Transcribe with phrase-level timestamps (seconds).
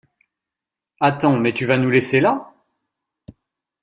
[0.99, 2.55] Attends mais tu vas nous laisser là?